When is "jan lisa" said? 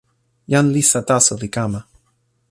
0.51-0.99